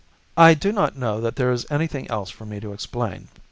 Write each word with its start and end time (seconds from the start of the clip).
"I 0.35 0.55
do 0.55 0.71
not 0.71 0.97
know 0.97 1.21
that 1.21 1.35
there 1.35 1.51
is 1.51 1.67
anything 1.69 2.09
else 2.09 2.31
for 2.31 2.43
me 2.47 2.59
to 2.59 2.73
explain. 2.73 3.27